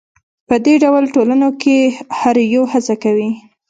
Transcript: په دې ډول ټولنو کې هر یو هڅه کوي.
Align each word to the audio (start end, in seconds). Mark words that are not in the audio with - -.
په 0.47 0.55
دې 0.65 0.75
ډول 0.83 1.03
ټولنو 1.15 1.49
کې 1.61 1.77
هر 2.19 2.35
یو 2.53 2.63
هڅه 2.73 2.95
کوي. 3.03 3.29